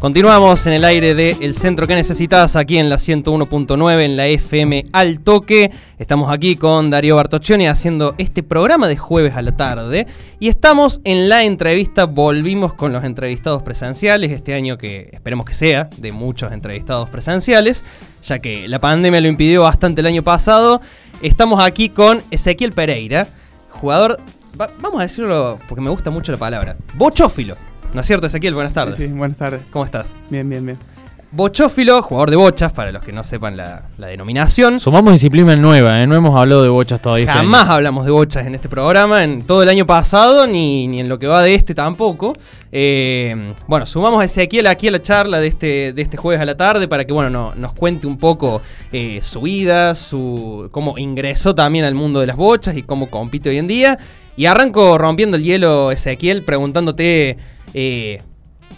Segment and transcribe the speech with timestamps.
[0.00, 4.28] Continuamos en el aire de El Centro que Necesitas, aquí en la 101.9, en la
[4.28, 5.70] FM Al Toque.
[5.98, 10.06] Estamos aquí con Darío Bartoccioni haciendo este programa de jueves a la tarde.
[10.38, 15.52] Y estamos en la entrevista, volvimos con los entrevistados presenciales, este año que esperemos que
[15.52, 17.84] sea de muchos entrevistados presenciales,
[18.22, 20.80] ya que la pandemia lo impidió bastante el año pasado.
[21.20, 23.28] Estamos aquí con Ezequiel Pereira,
[23.68, 24.18] jugador,
[24.56, 27.69] vamos a decirlo porque me gusta mucho la palabra, bochófilo.
[27.92, 28.54] ¿No es cierto, Ezequiel?
[28.54, 28.96] Buenas tardes.
[28.96, 29.62] Sí, buenas tardes.
[29.70, 30.06] ¿Cómo estás?
[30.30, 30.78] Bien, bien, bien.
[31.32, 34.80] Bochófilo, jugador de bochas, para los que no sepan la, denominación.
[34.80, 36.06] Sumamos disciplina nueva, ¿eh?
[36.06, 37.26] no hemos hablado de bochas todavía.
[37.26, 40.98] Este Jamás hablamos de bochas en este programa, en todo el año pasado, ni, ni
[40.98, 42.32] en lo que va de este tampoco.
[42.72, 46.44] Eh, bueno, sumamos a Ezequiel aquí a la charla de este, de este jueves a
[46.44, 48.60] la tarde para que bueno, nos cuente un poco
[48.90, 53.50] eh, su vida, su cómo ingresó también al mundo de las bochas y cómo compite
[53.50, 53.98] hoy en día.
[54.36, 57.36] Y arranco rompiendo el hielo, Ezequiel, preguntándote
[57.74, 58.22] eh,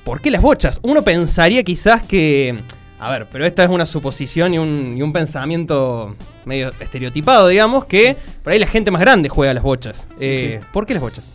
[0.05, 0.81] ¿Por qué las bochas?
[0.83, 2.59] Uno pensaría quizás que...
[2.98, 8.53] A ver, pero esta es una suposición y un, pensamiento medio estereotipado, digamos, que por
[8.53, 10.07] ahí la gente más grande juega a las bochas.
[10.20, 11.33] Eh, ¿Por qué las bochas?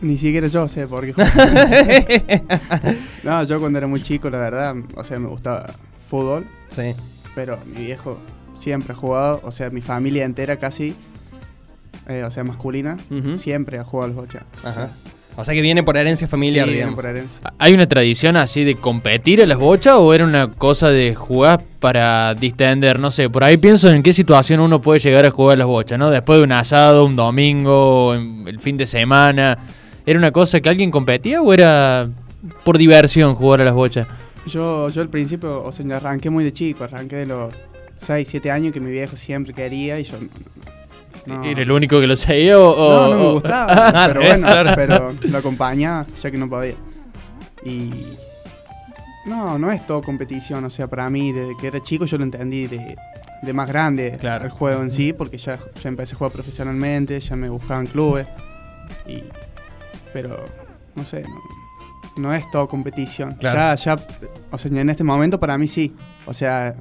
[0.00, 1.14] Ni siquiera yo sé por qué.
[3.24, 5.68] no, yo cuando era muy chico, la verdad, o sea, me gustaba
[6.08, 6.46] fútbol.
[6.68, 6.94] Sí.
[7.34, 8.18] Pero mi viejo
[8.54, 10.94] siempre ha jugado, o sea, mi familia entera casi,
[12.06, 12.96] eh, o sea, masculina,
[13.34, 14.42] siempre ha jugado a las bochas.
[14.62, 14.70] Ajá.
[14.70, 14.90] O sea
[15.46, 16.94] que viene por herencia familiar, sí, digamos.
[16.94, 17.40] Por herencia.
[17.58, 21.62] ¿Hay una tradición así de competir a las bochas o era una cosa de jugar
[21.80, 22.98] para distender?
[22.98, 25.66] No sé, por ahí pienso en qué situación uno puede llegar a jugar a las
[25.66, 26.10] bochas, ¿no?
[26.10, 29.58] Después de un asado, un domingo, el fin de semana.
[30.04, 32.08] ¿Era una cosa que alguien competía o era
[32.64, 34.06] por diversión jugar a las bochas?
[34.46, 37.54] Yo, yo al principio, o sea, arranqué muy de chico, arranqué de los
[37.98, 40.16] 6, 7 años que mi viejo siempre quería y yo
[41.26, 42.74] ¿Era el único que lo seguía o...?
[42.76, 46.74] No, no me gustaba, pero bueno, pero lo acompañaba ya que no podía.
[47.64, 47.90] Y...
[49.26, 52.24] No, no es todo competición, o sea, para mí, desde que era chico yo lo
[52.24, 52.96] entendí de,
[53.42, 57.36] de más grande el juego en sí, porque ya, ya empecé a jugar profesionalmente, ya
[57.36, 58.26] me buscaban clubes,
[59.06, 59.22] y,
[60.14, 60.42] pero
[60.94, 61.24] no sé,
[62.16, 63.36] no, es todo competición.
[63.40, 63.96] Ya, ya,
[64.50, 65.94] o sea, en este momento para mí sí,
[66.26, 66.74] o sea,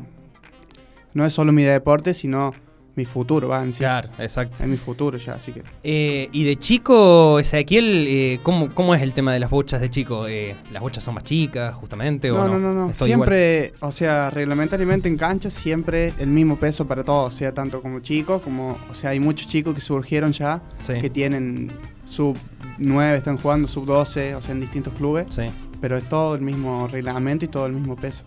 [1.13, 2.53] no es solo mi deporte, sino
[2.97, 4.63] mi futuro, va en Claro, exacto.
[4.63, 5.61] Es mi futuro ya, así que.
[5.83, 10.27] Eh, y de chico, Ezequiel, eh, ¿cómo, es el tema de las bochas de chico?
[10.27, 12.29] Eh, ¿Las bochas son más chicas, justamente?
[12.29, 12.93] No, o no, no, no.
[12.93, 17.99] Siempre, o sea, reglamentariamente en cancha, siempre el mismo peso para todos, sea tanto como
[17.99, 18.75] chicos, como.
[18.91, 21.71] O sea, hay muchos chicos que surgieron ya, que tienen
[22.05, 22.35] sub
[22.79, 25.27] 9, están jugando sub 12, o sea, en distintos clubes.
[25.29, 25.43] Sí.
[25.79, 28.23] Pero es todo el mismo reglamento y todo el mismo peso.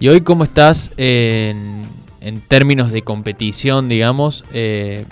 [0.00, 1.84] ¿Y hoy cómo estás en
[2.26, 5.04] en términos de competición, digamos, eh,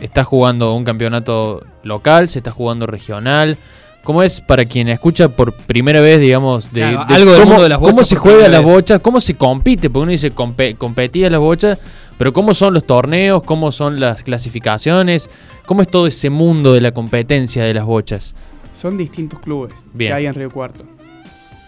[0.00, 3.58] está jugando un campeonato local, se está jugando regional.
[4.02, 7.68] ¿Cómo es para quien escucha por primera vez, digamos, de, algo del cómo, mundo de
[7.68, 9.90] las bochas cómo se juega las bochas, cómo se compite?
[9.90, 11.78] Porque uno dice competía las bochas,
[12.16, 15.28] pero cómo son los torneos, cómo son las clasificaciones,
[15.66, 18.34] cómo es todo ese mundo de la competencia de las bochas.
[18.74, 20.86] Son distintos clubes que hay en Río Cuarto.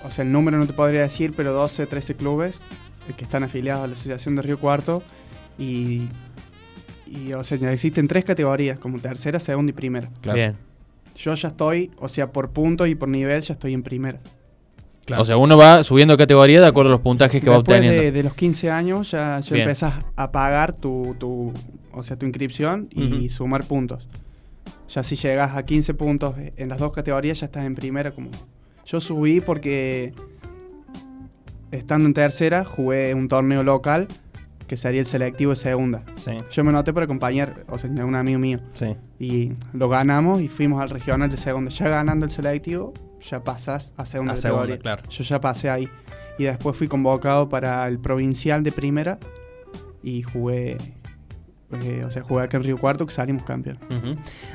[0.07, 2.61] O sea, el número no te podría decir, pero 12, 13 clubes
[3.15, 5.03] que están afiliados a la Asociación de Río Cuarto
[5.59, 6.09] y,
[7.37, 10.09] o sea, existen tres categorías, como tercera, segunda y primera.
[10.23, 10.55] Bien.
[11.17, 14.21] Yo ya estoy, o sea, por puntos y por nivel ya estoy en primera.
[15.17, 18.03] O sea, uno va subiendo categoría de acuerdo a los puntajes que va obteniendo.
[18.03, 21.53] De, de los 15 años ya, ya empezás a pagar tu, tu,
[21.93, 24.09] o sea, tu inscripción y sumar puntos.
[24.89, 28.31] Ya si llegas a 15 puntos en las dos categorías ya estás en primera como...
[28.85, 30.13] Yo subí porque
[31.71, 34.09] estando en tercera, jugué un torneo local
[34.67, 36.03] que sería el selectivo de segunda.
[36.51, 38.61] Yo me noté para acompañar, o sea, un amigo mío.
[39.19, 41.71] Y lo ganamos y fuimos al regional de segunda.
[41.71, 44.35] Ya ganando el selectivo, ya pasas a segunda
[44.79, 45.03] Claro.
[45.09, 45.89] Yo ya pasé ahí.
[46.39, 49.19] Y después fui convocado para el provincial de primera.
[50.03, 50.77] y jugué,
[51.73, 53.79] eh, o sea, jugué acá en Río Cuarto que salimos campeón.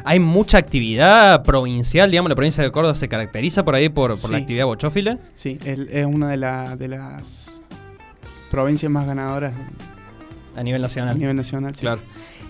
[0.05, 4.29] Hay mucha actividad provincial, digamos, la provincia de Córdoba se caracteriza por ahí por, por
[4.31, 5.19] la actividad bochófila.
[5.35, 7.61] Sí, el- es una de, la- de las
[8.49, 9.53] provincias más ganadoras
[10.55, 11.17] A nivel a nacional.
[11.19, 11.73] nivel nacional.
[11.75, 11.81] sí.
[11.81, 12.01] Claro.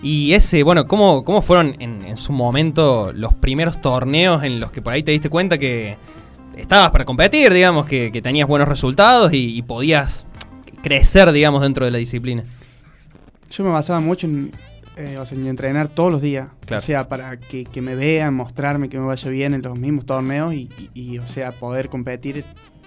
[0.02, 4.72] Y ese, bueno, ¿cómo, cómo fueron en, en su momento los primeros torneos en los
[4.72, 5.96] que por ahí te diste cuenta que
[6.56, 10.26] estabas para competir, digamos, que, que tenías buenos resultados y, y podías
[10.82, 12.42] crecer, digamos, dentro de la disciplina?
[13.56, 14.50] Yo me basaba mucho en,
[14.96, 16.48] eh, o sea, en entrenar todos los días.
[16.66, 16.82] Claro.
[16.82, 20.06] O sea, para que, que me vean, mostrarme que me vaya bien en los mismos
[20.06, 22.44] torneos y, y- y, o sea, poder competir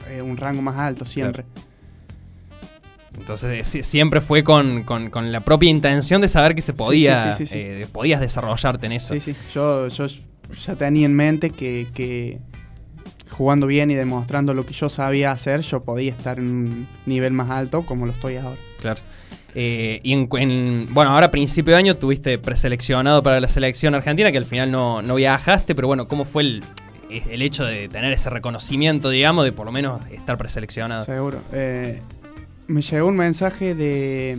[0.09, 1.45] eh, un rango más alto siempre.
[3.17, 7.33] Entonces sí- siempre fue con, con- con la propia intención de saber que se podía,
[7.33, 7.59] sí, sí, sí.
[7.59, 9.13] eh, podías desarrollarte en eso.
[9.13, 9.35] Sí, sí.
[9.53, 10.07] Yo, yo
[10.65, 12.39] ya tenía en mente que, que
[13.31, 17.31] jugando bien y demostrando lo que yo sabía hacer, yo podía estar en un nivel
[17.33, 18.57] más alto como lo estoy ahora.
[18.85, 19.01] Claro.
[19.55, 23.95] Eh, y en, en- bueno, ahora a principio de año tuviste preseleccionado para la selección
[23.95, 26.63] argentina, que al final no, no viajaste, pero bueno, ¿cómo fue el,
[27.09, 31.05] el hecho de tener ese reconocimiento, digamos, de por lo menos estar preseleccionado?
[31.05, 31.41] Seguro.
[31.53, 32.01] Eh,
[32.67, 34.37] me llegó un mensaje de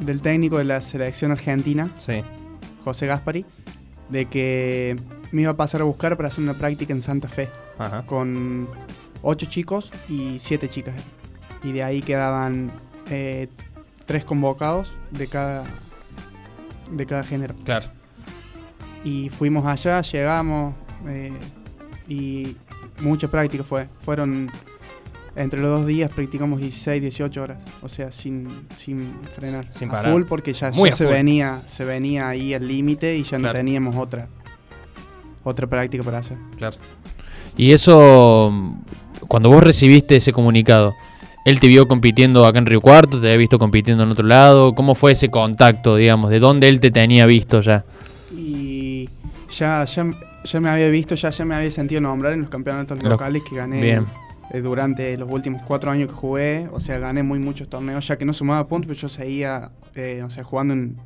[0.00, 2.22] del técnico de la selección argentina, Sí.
[2.84, 3.44] José Gaspari,
[4.08, 4.96] de que
[5.32, 8.04] me iba a pasar a buscar para hacer una práctica en Santa Fe Ajá.
[8.06, 8.68] con
[9.22, 10.94] ocho chicos y siete chicas.
[11.64, 12.70] Y de ahí quedaban
[13.10, 13.48] eh,
[14.06, 15.64] tres convocados de cada
[16.90, 17.54] de cada género.
[17.64, 17.86] Claro.
[19.04, 20.74] Y fuimos allá, llegamos
[21.06, 21.32] eh,
[22.08, 22.56] y
[23.00, 23.88] mucha práctica fue.
[24.00, 24.50] Fueron
[25.36, 29.72] entre los dos días practicamos 16, 18 horas, o sea, sin, sin frenar.
[29.72, 30.12] Sin a parar.
[30.12, 31.06] full porque ya, se full.
[31.06, 33.42] venía se venía ahí al límite y ya Claro.
[33.44, 34.28] no teníamos otra
[35.44, 36.36] otra práctica para hacer.
[36.56, 36.76] Claro.
[37.56, 38.52] Y eso,
[39.28, 40.94] cuando vos recibiste ese comunicado,
[41.44, 43.20] ¿él te vio compitiendo acá en Río Cuarto?
[43.20, 44.74] ¿Te había visto compitiendo en otro lado?
[44.74, 46.30] ¿Cómo fue ese contacto, digamos?
[46.30, 47.84] ¿De dónde él te tenía visto ya?
[48.36, 49.08] Y
[49.50, 50.10] ya, ya,
[50.44, 53.42] ya me había visto, ya, ya me había sentido nombrar en los campeonatos Lo- locales
[53.48, 54.06] que gané Bien.
[54.52, 56.68] eh, durante los últimos cuatro años que jugué.
[56.72, 60.22] O sea, gané muy muchos torneos, ya que no sumaba puntos, pero yo seguía eh,
[60.24, 60.96] o sea, jugando en,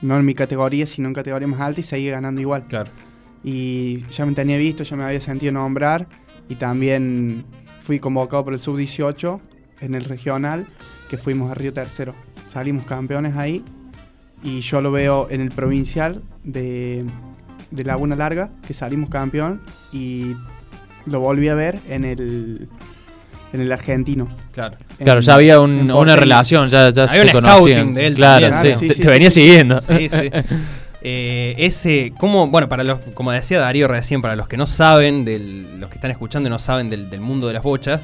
[0.00, 2.64] no en mi categoría, sino en categoría más alta y seguía ganando igual.
[2.68, 2.90] Claro.
[3.44, 6.06] Y ya me tenía visto, ya me había sentido nombrar
[6.48, 7.44] y también
[7.84, 9.40] fui convocado por el sub-18
[9.80, 10.66] en el regional,
[11.10, 12.14] que fuimos a Río Tercero.
[12.48, 13.64] Salimos campeones ahí
[14.42, 17.04] y yo lo veo en el provincial de,
[17.70, 19.60] de Laguna Larga, que salimos campeón
[19.92, 20.34] y
[21.06, 22.68] lo volví a ver en el,
[23.52, 24.28] en el argentino.
[24.52, 24.76] Claro.
[25.02, 27.58] Claro, ya había un- una relación, ya, ya Había se un conocían.
[27.78, 28.78] scouting de él claro, también.
[28.78, 28.78] sí.
[28.78, 29.40] Claro, sí, te, sí, te venía sí.
[29.40, 29.80] siguiendo.
[29.80, 30.30] Sí, sí.
[31.04, 32.46] Eh, ese, ¿cómo?
[32.46, 35.96] Bueno, para los, como decía Darío recién, para los que no saben, del, los que
[35.96, 38.02] están escuchando y no saben del, del mundo de las bochas,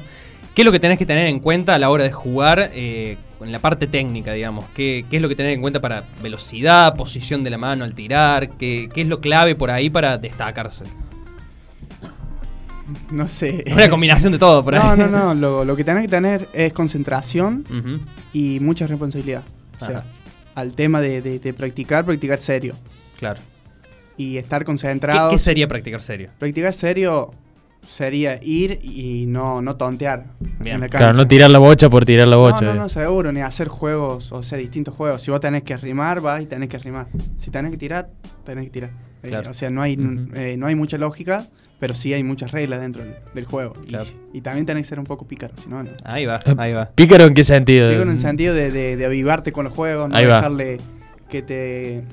[0.53, 3.17] ¿qué es lo que tenés que tener en cuenta a la hora de jugar eh,
[3.41, 4.65] en la parte técnica, digamos?
[4.73, 7.93] ¿Qué, qué es lo que tenés en cuenta para velocidad, posición de la mano al
[7.95, 8.49] tirar?
[8.57, 10.83] ¿Qué, qué es lo clave por ahí para destacarse?
[13.11, 13.63] No sé.
[13.71, 14.81] Una combinación de todo por ahí.
[14.81, 15.33] No, no, no.
[15.35, 17.63] Lo, lo que tenés que tener es concentración
[18.33, 19.43] y mucha responsabilidad.
[19.79, 20.03] O sea, Ajá.
[20.59, 22.75] Al tema de, de- de practicar, practicar serio.
[23.17, 23.39] Claro.
[24.17, 25.29] Y estar ¿Qué, concentrado.
[25.29, 26.29] qué sería practicar serio?
[26.39, 27.31] Practicar serio
[27.87, 30.25] sería ir y no, no tontear
[30.59, 30.75] Bien.
[30.75, 30.89] en la.
[30.89, 32.61] Claro, no tirar la bocha por tirar la bocha.
[32.61, 32.75] no, eh.
[32.75, 35.21] no, seguro, ni hacer juegos, o sea, distintos juegos.
[35.21, 37.07] Si vos tenés que rimar, vas y tenés que rimar.
[37.37, 38.09] Si tenés que tirar,
[38.43, 38.89] tenés que tirar.
[39.23, 39.51] Eh, Claro.
[39.51, 40.29] o sea, no hay, Ujú.
[40.35, 41.45] eh, no hay mucha lógica,
[41.79, 43.73] pero sí hay muchas reglas dentro del, del juego.
[43.83, 44.05] Y- Claro.
[44.33, 45.89] Y, también tenés que ser un poco pícaro, si no, no.
[46.03, 46.87] Ahí va, Eh, ahí va.
[46.93, 47.89] ¿Pícaro en qué sentido?
[47.89, 50.35] Digo en el sentido de, de- de avivarte con los juegos, no Ahí va.
[50.37, 50.77] dejarle
[51.29, 52.03] que te,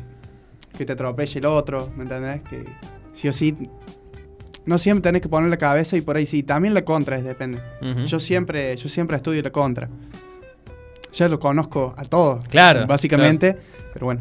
[0.76, 2.42] que te atropelle el otro, ¿me entendés?
[2.42, 2.64] Que
[3.12, 3.56] sí o sí,
[4.66, 7.25] no siempre tenés que poner la cabeza y por ahí sí, también la contra es
[7.25, 7.58] depende.
[8.06, 9.88] Yo siempre, yo siempre estudio la contra.
[11.12, 13.56] Ya lo conozco a todos, Claro, básicamente,
[13.92, 14.20] pero bueno.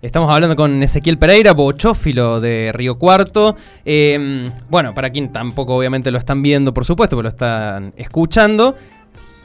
[0.00, 3.56] Estamos hablando con Ezequiel Pereira, bochófilo de Río Cuarto.
[3.84, 8.76] Eh, bueno, para quien tampoco obviamente lo están viendo, por supuesto, pero lo están escuchando.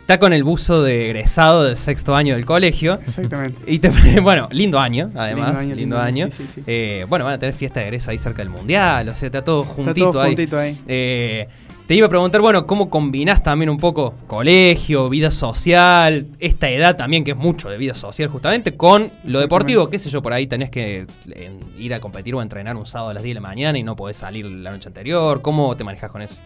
[0.01, 2.99] Está con el buzo de egresado del sexto año del colegio.
[3.03, 3.61] Exactamente.
[3.65, 3.89] Y te,
[4.21, 5.65] bueno, lindo año, además.
[5.65, 6.27] Lindo año.
[6.29, 6.63] sí, sí, sí.
[6.67, 9.09] Eh, bueno, van a tener fiesta de egreso ahí cerca del mundial.
[9.09, 10.29] O sea, está todo Está juntito todo ahí.
[10.35, 10.77] juntito ahí.
[10.87, 11.47] Eh,
[11.87, 16.95] te iba a preguntar, bueno, ¿cómo combinás también un poco colegio, vida social, esta edad
[16.95, 19.89] también que es mucho de vida social justamente, con lo deportivo?
[19.89, 20.21] ¿Qué sé yo?
[20.21, 23.23] Por ahí tenés que eh, ir a competir o a entrenar un sábado a las
[23.23, 25.41] 10 de la mañana y no podés salir la noche anterior.
[25.41, 26.41] ¿Cómo te manejas con eso?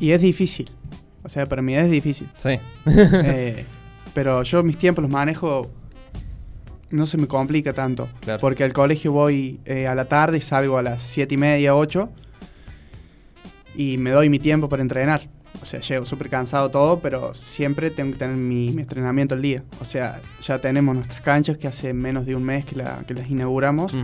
[0.00, 0.70] Y es difícil.
[1.22, 2.28] O sea, para mí es difícil.
[2.36, 2.58] Sí.
[3.24, 3.64] Eh,
[4.14, 5.70] pero yo mis tiempos los manejo.
[6.90, 8.08] No se me complica tanto.
[8.20, 8.38] Claro.
[8.38, 11.74] Porque al colegio voy eh, a la tarde y salgo a las 7 y media,
[11.74, 12.08] 8.
[13.76, 15.28] Y me doy mi tiempo para entrenar.
[15.62, 19.42] o sea, llego súper cansado todo, pero siempre tengo que tener mi, mi, entrenamiento al
[19.42, 19.62] día.
[19.80, 23.14] O sea, ya tenemos nuestras canchas que hace menos de un mes que, la, que
[23.14, 23.94] las inauguramos.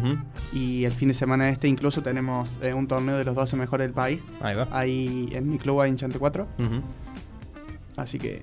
[0.52, 3.86] Y el fin de semana este incluso tenemos eh, un torneo de los 12 mejores
[3.86, 4.20] del país.
[4.40, 4.68] Ahí va.
[4.70, 6.46] Ahí en mi club, ahí en Chante 4.
[7.96, 8.42] Así que...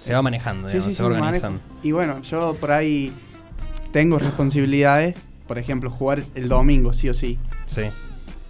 [0.00, 1.60] Se va manejando, sí, sí, se va organizando.
[1.84, 3.12] Y bueno, yo por ahí
[3.92, 5.16] tengo responsabilidades.
[5.46, 7.38] Por ejemplo, jugar el domingo, sí o sí.
[7.66, 7.82] Sí.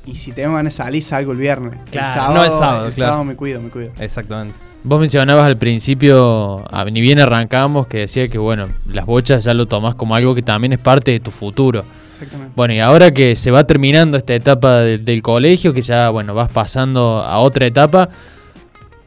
[0.07, 1.75] Y si tengo ganas de salir, salgo el viernes.
[1.91, 3.11] Claro, el sábado, no el sábado, el claro.
[3.13, 3.91] sábado me cuido, me cuido.
[4.01, 4.55] Exactamente.
[4.85, 9.67] Vos mencionabas al principio, ni bien arrancábamos, que decía que bueno, las bochas ya lo
[9.67, 11.85] tomás como algo que también es parte de tu futuro.
[12.15, 12.53] Exactamente.
[12.57, 16.35] Bueno, y ahora que se va terminando esta etapa de- del colegio, que ya bueno,
[16.35, 18.09] vas pasando a otra etapa,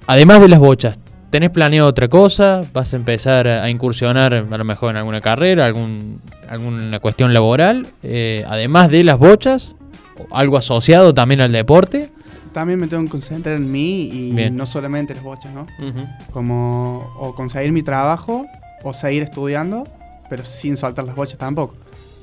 [0.07, 0.97] además de las bochas,
[1.29, 2.61] ¿tenés planeado otra cosa?
[2.73, 7.85] ¿Vas a empezar a incursionar a lo mejor en alguna carrera, algún, alguna cuestión laboral?
[8.03, 9.75] Eh, además de las bochas,
[10.31, 12.09] algo asociado también al deporte.
[12.53, 14.55] También me tengo que concentrar en mí y Bien.
[14.55, 15.65] no solamente las bochas, ¿no?
[16.31, 18.45] Como o conseguir mi trabajo
[18.83, 19.83] o seguir estudiando,
[20.29, 21.75] pero sin soltar las bochas tampoco.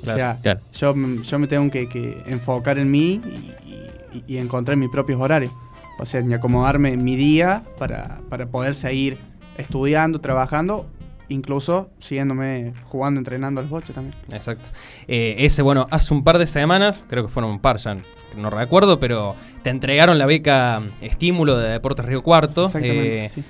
[0.03, 0.61] Claro, o sea, claro.
[0.73, 5.21] yo, yo me tengo que, que enfocar en mí y, y- y encontrar mis propios
[5.21, 5.53] horarios.
[5.99, 9.19] O sea, ni acomodarme mi día para, para poder seguir
[9.57, 10.87] estudiando, trabajando,
[11.33, 14.15] incluso siguiéndome jugando, entrenando a las bochas también.
[14.33, 14.69] Exacto.
[15.09, 17.97] Eh, ese, bueno, hace un par de semanas, creo que fueron un par, ya
[18.37, 22.67] no recuerdo, pero te entregaron la beca Estímulo de Deportes Río Cuarto.
[22.67, 23.25] Exactamente.
[23.25, 23.45] eh, sí.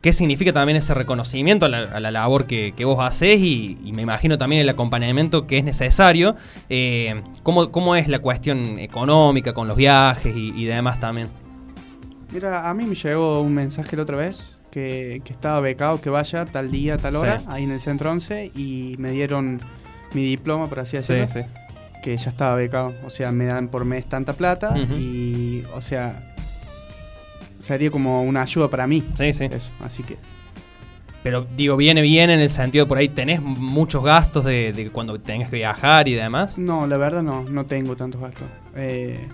[0.00, 3.78] ¿Qué significa también ese reconocimiento a la, a la labor que, que vos haces y,
[3.82, 6.36] y me imagino también el acompañamiento que es necesario?
[6.68, 11.28] Eh, ¿cómo, cómo es la cuestión económica con los viajes y, y demás también?
[12.32, 16.10] Mira, a mí me llegó un mensaje la otra vez que, que estaba becado que
[16.10, 17.46] vaya tal día, tal hora, Sí.
[17.48, 19.60] ahí en el centro 11, y me dieron
[20.14, 21.26] mi diploma, por así decirlo,
[22.02, 22.94] que ya estaba becado.
[23.04, 26.34] O sea, me dan por mes tanta plata y, o sea,
[27.58, 29.02] sería como una ayuda para mí.
[29.14, 29.44] Sí, sí.
[29.50, 30.16] Eso, así que
[31.22, 35.18] Pero digo, viene bien en el sentido por ahí, ¿tenés muchos gastos de, de cuando
[35.20, 36.56] tengas que viajar y demás?
[36.56, 38.46] no, la verdad no, no tengo tantos gastos.
[38.76, 39.26] Eh,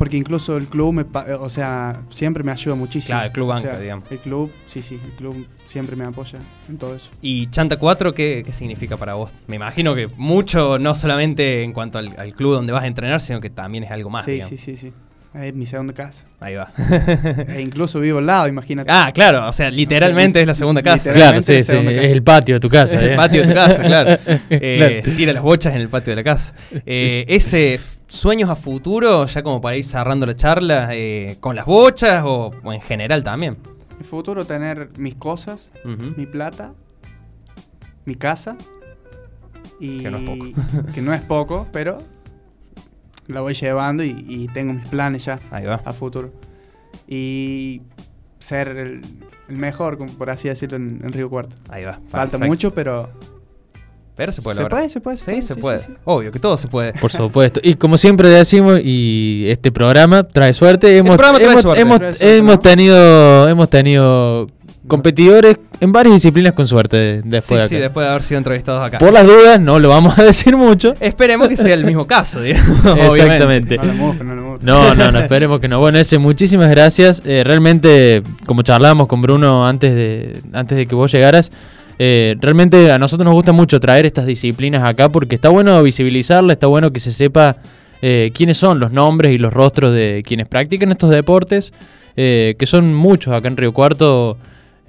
[0.00, 1.04] porque incluso el club, me,
[1.34, 3.08] o sea, siempre me ayuda muchísimo.
[3.08, 4.10] Claro, el club O banca, sea, digamos.
[4.10, 6.38] El club, sí, sí, el club siempre me apoya
[6.70, 7.10] en todo eso.
[7.20, 9.30] ¿Y Chanta 4 qué, qué significa para vos?
[9.46, 13.20] Me imagino que mucho, no solamente en cuanto al, al club donde vas a entrenar,
[13.20, 14.24] sino que también es algo más.
[14.24, 14.48] sí, digamos.
[14.48, 14.92] sí, sí, sí.
[15.32, 16.24] Es mi segunda casa.
[16.40, 16.68] Ahí va.
[17.48, 18.90] E incluso vivo al lado, imagínate.
[18.92, 21.12] ah, claro, o sea, literalmente es la segunda casa.
[21.12, 21.78] Claro, sí, casa.
[21.80, 22.96] es el patio de tu casa.
[22.96, 23.16] Es el ¿eh?
[23.16, 24.18] patio de tu casa, claro.
[24.50, 25.16] Eh, Claro.
[25.16, 26.54] Tira las bochas en el patio de la casa.
[26.84, 31.64] Eh, Ese sueños a futuro, ya como para ir cerrando la charla, eh, con las
[31.64, 33.56] bochas o, o en general también.
[33.98, 36.72] Mi futuro tener mis cosas, mi plata,
[38.04, 38.56] mi casa.
[39.78, 40.46] Y Que no es poco.
[40.92, 41.98] que no es poco, pero
[43.30, 45.80] la voy llevando y, y tengo mis planes ya Ahí va.
[45.84, 46.32] a futuro.
[47.08, 47.82] Y
[48.38, 49.00] ser el,
[49.48, 51.56] el mejor, como por así decirlo, en, en Río Cuarto.
[51.68, 51.94] Ahí va.
[52.08, 52.46] Falta Perfecto.
[52.46, 53.10] mucho, pero
[54.16, 54.78] Pero se puede se lograr.
[54.80, 55.16] puede, se puede.
[55.16, 55.80] Sí, se puede.
[56.04, 56.92] Obvio que todo se puede.
[56.94, 57.60] Por supuesto.
[57.62, 60.96] Y como siempre decimos, y este programa trae suerte.
[60.96, 61.80] Hemos, programa trae hemos, suerte.
[61.80, 62.60] hemos- Trae suerte, hemos ¿no?
[62.60, 64.46] tenido, hemos tenido
[64.90, 67.68] competidores en varias disciplinas con suerte después sí, de acá.
[67.68, 68.98] sí, después de haber sido entrevistados acá.
[68.98, 70.94] Por las dudas, no lo vamos a decir mucho.
[71.00, 73.16] Esperemos que sea el mismo caso, digamos.
[73.16, 73.78] Exactamente.
[74.62, 75.78] No, no, no, esperemos que no.
[75.78, 77.22] Bueno, ese, muchísimas gracias.
[77.24, 81.50] Eh, realmente, como charlábamos con Bruno antes de, antes de que vos llegaras,
[81.98, 86.54] eh, realmente a nosotros nos gusta mucho traer estas disciplinas acá porque está bueno visibilizarla,
[86.54, 87.58] está bueno que se sepa
[88.02, 91.72] eh, quiénes son los nombres y los rostros de quienes practican estos deportes,
[92.16, 94.38] eh, que son muchos acá en Río Cuarto.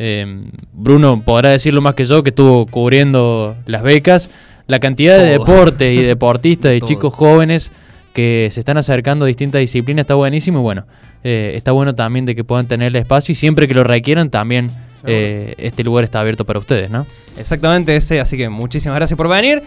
[0.03, 0.25] Eh,
[0.73, 4.31] Bruno podrá decirlo más que yo, que estuvo cubriendo las becas.
[4.65, 6.87] La cantidad de deportes y deportistas y Todo.
[6.87, 7.71] chicos jóvenes
[8.11, 10.85] que se están acercando a distintas disciplinas está buenísimo y bueno,
[11.23, 14.31] eh, está bueno también de que puedan tener el espacio y siempre que lo requieran
[14.31, 14.71] también
[15.05, 17.05] eh, este lugar está abierto para ustedes, ¿no?
[17.37, 19.61] Exactamente ese, así que muchísimas gracias por venir.